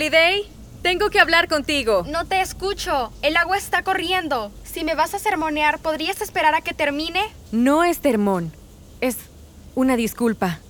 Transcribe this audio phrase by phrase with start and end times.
[0.00, 0.44] Holiday,
[0.80, 2.06] tengo que hablar contigo.
[2.08, 3.12] No te escucho.
[3.20, 4.50] El agua está corriendo.
[4.64, 7.20] Si me vas a sermonear, ¿podrías esperar a que termine?
[7.52, 8.50] No es sermón.
[9.02, 9.18] Es
[9.74, 10.60] una disculpa.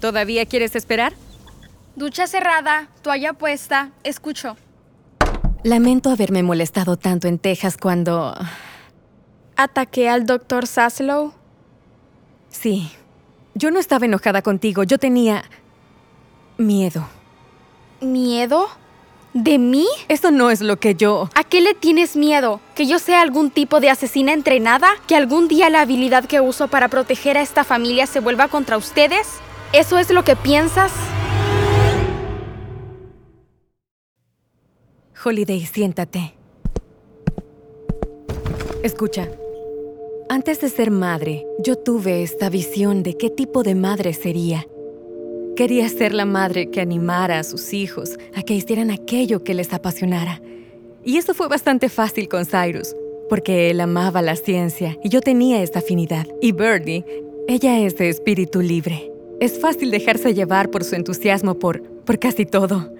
[0.00, 1.14] ¿Todavía quieres esperar?
[1.96, 3.90] Ducha cerrada, toalla puesta.
[4.04, 4.56] Escucho.
[5.64, 8.36] Lamento haberme molestado tanto en Texas cuando...
[9.56, 11.32] ¿Ataqué al doctor Saslow?
[12.50, 12.88] Sí.
[13.56, 14.84] Yo no estaba enojada contigo.
[14.84, 15.42] Yo tenía...
[16.56, 17.08] miedo.
[18.02, 18.66] ¿Miedo?
[19.32, 19.86] ¿De mí?
[20.08, 21.30] Eso no es lo que yo...
[21.36, 22.60] ¿A qué le tienes miedo?
[22.74, 24.88] ¿Que yo sea algún tipo de asesina entrenada?
[25.06, 28.76] ¿Que algún día la habilidad que uso para proteger a esta familia se vuelva contra
[28.76, 29.28] ustedes?
[29.72, 30.92] ¿Eso es lo que piensas?
[35.24, 36.34] Holiday, siéntate.
[38.82, 39.28] Escucha.
[40.28, 44.66] Antes de ser madre, yo tuve esta visión de qué tipo de madre sería.
[45.56, 49.72] Quería ser la madre que animara a sus hijos a que hicieran aquello que les
[49.72, 50.40] apasionara.
[51.04, 52.96] Y eso fue bastante fácil con Cyrus,
[53.28, 56.26] porque él amaba la ciencia y yo tenía esta afinidad.
[56.40, 57.04] Y Birdie,
[57.48, 59.10] ella es de espíritu libre.
[59.40, 62.90] Es fácil dejarse llevar por su entusiasmo por, por casi todo.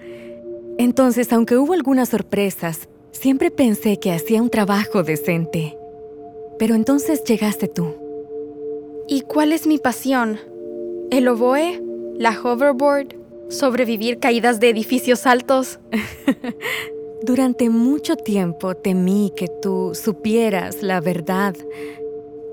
[0.77, 5.77] Entonces, aunque hubo algunas sorpresas, siempre pensé que hacía un trabajo decente.
[6.59, 7.95] Pero entonces llegaste tú.
[9.07, 10.39] ¿Y cuál es mi pasión?
[11.11, 11.82] ¿El oboe?
[12.17, 13.15] La hoverboard,
[13.49, 15.79] sobrevivir caídas de edificios altos.
[17.23, 21.55] Durante mucho tiempo temí que tú supieras la verdad.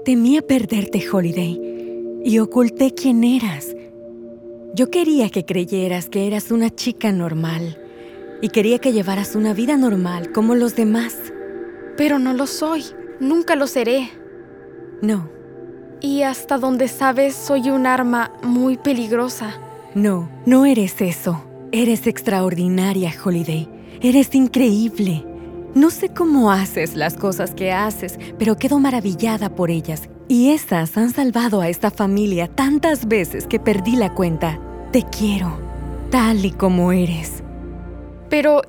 [0.05, 1.61] Temía perderte, Holiday,
[2.25, 3.75] y oculté quién eras.
[4.75, 7.79] Yo quería que creyeras que eras una chica normal
[8.41, 11.17] y quería que llevaras una vida normal como los demás.
[11.97, 12.85] Pero no lo soy,
[13.19, 14.09] nunca lo seré.
[15.03, 15.29] No,
[16.01, 19.55] y hasta donde sabes, soy un arma muy peligrosa.
[19.95, 21.45] No, no eres eso.
[21.73, 23.69] Eres extraordinaria, Holiday.
[24.01, 25.25] Eres increíble.
[25.75, 30.09] No sé cómo haces las cosas que haces, pero quedo maravillada por ellas.
[30.27, 34.59] Y esas han salvado a esta familia tantas veces que perdí la cuenta.
[34.91, 35.59] Te quiero,
[36.11, 37.43] tal y como eres.
[38.29, 38.63] Pero...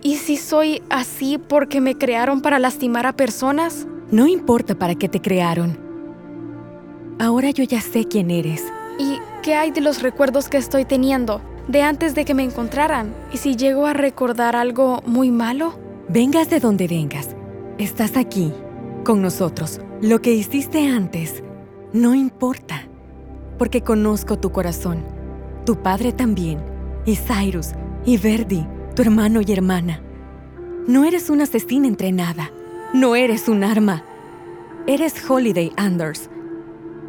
[0.00, 3.88] ¿Y si soy así porque me crearon para lastimar a personas?
[4.10, 5.78] No importa para qué te crearon.
[7.18, 8.64] Ahora yo ya sé quién eres.
[8.98, 11.42] ¿Y qué hay de los recuerdos que estoy teniendo?
[11.68, 13.14] De antes de que me encontraran.
[13.32, 15.78] ¿Y si llego a recordar algo muy malo?
[16.08, 17.36] Vengas de donde vengas.
[17.76, 18.52] Estás aquí,
[19.04, 19.80] con nosotros.
[20.00, 21.42] Lo que hiciste antes
[21.92, 22.88] no importa.
[23.58, 25.02] Porque conozco tu corazón.
[25.66, 26.62] Tu padre también.
[27.04, 27.72] Y Cyrus.
[28.06, 30.02] Y Verdi, tu hermano y hermana.
[30.86, 32.50] No eres una asesina entrenada.
[32.94, 34.02] No eres un arma.
[34.86, 36.30] Eres Holiday Anders.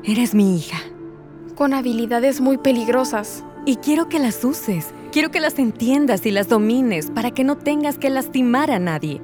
[0.03, 0.77] Eres mi hija.
[1.55, 3.45] Con habilidades muy peligrosas.
[3.65, 4.93] Y quiero que las uses.
[5.13, 9.21] Quiero que las entiendas y las domines para que no tengas que lastimar a nadie.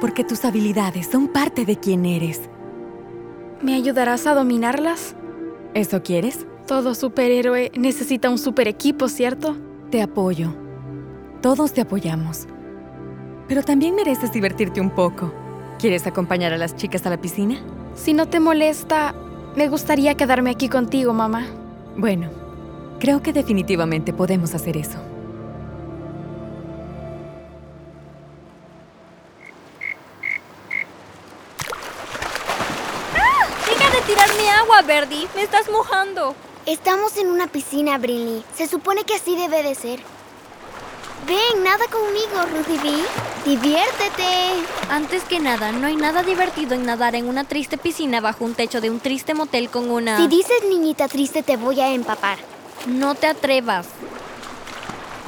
[0.00, 2.40] Porque tus habilidades son parte de quien eres.
[3.62, 5.14] ¿Me ayudarás a dominarlas?
[5.72, 6.46] ¿Eso quieres?
[6.66, 9.56] Todo superhéroe necesita un super equipo, ¿cierto?
[9.90, 10.52] Te apoyo.
[11.40, 12.48] Todos te apoyamos.
[13.52, 15.30] Pero también mereces divertirte un poco.
[15.78, 17.60] ¿Quieres acompañar a las chicas a la piscina?
[17.94, 19.14] Si no te molesta,
[19.56, 21.44] me gustaría quedarme aquí contigo, mamá.
[21.94, 22.30] Bueno,
[22.98, 24.96] creo que definitivamente podemos hacer eso.
[33.14, 33.46] ¡Ah!
[33.68, 35.28] ¡Deja de tirarme agua, Verdi!
[35.34, 36.34] ¡Me estás mojando!
[36.64, 38.42] Estamos en una piscina, Brinley.
[38.54, 40.00] Se supone que así debe de ser.
[41.26, 43.31] Ven, nada conmigo, Ruthie B.
[43.44, 44.54] Diviértete.
[44.88, 48.54] Antes que nada, no hay nada divertido en nadar en una triste piscina bajo un
[48.54, 50.16] techo de un triste motel con una...
[50.16, 52.38] Si dices niñita triste, te voy a empapar.
[52.86, 53.88] No te atrevas.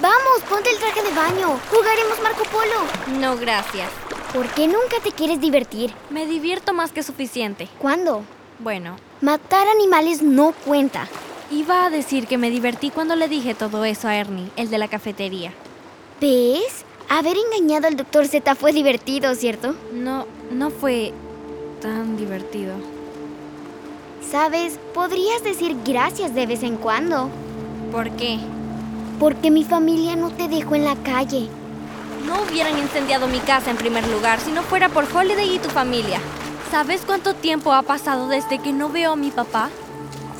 [0.00, 1.58] Vamos, ponte el traje de baño.
[1.70, 3.18] Jugaremos Marco Polo.
[3.18, 3.90] No, gracias.
[4.32, 5.92] ¿Por qué nunca te quieres divertir?
[6.10, 7.68] Me divierto más que suficiente.
[7.78, 8.22] ¿Cuándo?
[8.60, 8.96] Bueno.
[9.22, 11.08] Matar animales no cuenta.
[11.50, 14.78] Iba a decir que me divertí cuando le dije todo eso a Ernie, el de
[14.78, 15.52] la cafetería.
[16.20, 16.83] ¿Ves?
[17.16, 19.76] Haber engañado al doctor Z fue divertido, ¿cierto?
[19.92, 21.12] No, no fue
[21.80, 22.74] tan divertido.
[24.28, 27.30] Sabes, podrías decir gracias de vez en cuando.
[27.92, 28.40] ¿Por qué?
[29.20, 31.46] Porque mi familia no te dejó en la calle.
[32.26, 35.68] No hubieran incendiado mi casa en primer lugar si no fuera por Holiday y tu
[35.68, 36.18] familia.
[36.72, 39.70] ¿Sabes cuánto tiempo ha pasado desde que no veo a mi papá?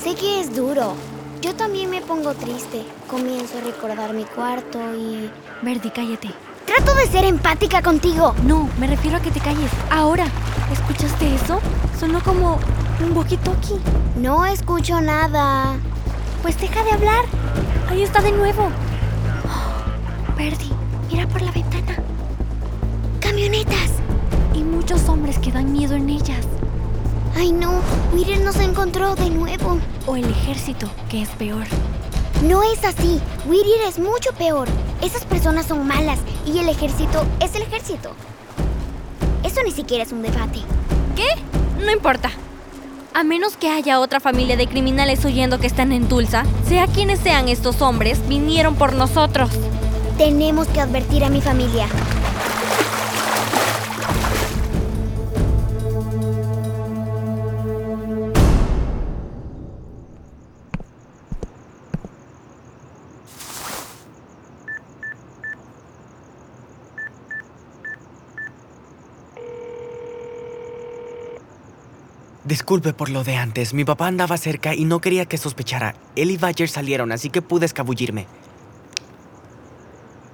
[0.03, 0.95] Sé que es duro.
[1.41, 2.83] Yo también me pongo triste.
[3.09, 5.31] Comienzo a recordar mi cuarto y...
[5.63, 6.31] Verdi, cállate.
[6.75, 8.35] Trato de ser empática contigo.
[8.43, 9.71] No, me refiero a que te calles.
[9.91, 10.27] Ahora,
[10.73, 11.61] ¿escuchaste eso?
[12.01, 12.59] Sonó como
[13.01, 13.79] un walkie-talkie.
[14.17, 15.77] No escucho nada.
[16.43, 17.27] Pues deja de hablar.
[17.89, 18.71] Ahí está de nuevo.
[20.37, 20.73] Perdy,
[21.13, 21.97] mira por la ventana.
[23.21, 23.91] ¡Camionetas!
[24.53, 26.45] Y muchos hombres que dan miedo en ellas.
[27.37, 27.83] Ay no,
[28.13, 29.79] Whittier nos encontró de nuevo.
[30.07, 31.67] O el ejército, que es peor.
[32.43, 33.21] No es así.
[33.47, 34.69] Whittier es mucho peor.
[35.03, 38.15] Esas personas son malas y el ejército es el ejército.
[39.43, 40.61] Eso ni siquiera es un debate.
[41.15, 41.29] ¿Qué?
[41.85, 42.31] No importa.
[43.13, 47.21] A menos que haya otra familia de criminales oyendo que están en Tulsa, sea quienes
[47.21, 49.51] sean estos hombres, vinieron por nosotros.
[50.19, 51.87] Tenemos que advertir a mi familia.
[72.45, 73.73] Disculpe por lo de antes.
[73.73, 75.95] Mi papá andaba cerca y no quería que sospechara.
[76.15, 78.27] Él y Badger salieron, así que pude escabullirme.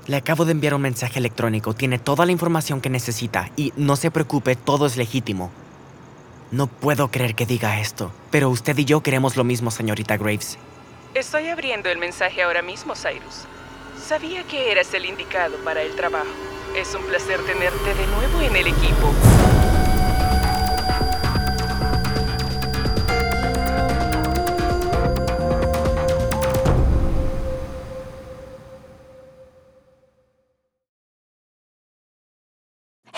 [0.07, 1.73] Le acabo de enviar un mensaje electrónico.
[1.73, 3.51] Tiene toda la información que necesita.
[3.57, 5.53] Y no se preocupe, todo es legítimo.
[6.51, 8.11] No puedo creer que diga esto.
[8.33, 10.59] Pero usted y yo queremos lo mismo, señorita Graves.
[11.15, 13.45] Estoy abriendo el mensaje ahora mismo, Cyrus.
[14.05, 16.27] Sabía que eras el indicado para el trabajo.
[16.77, 19.15] Es un placer tenerte de nuevo en el equipo.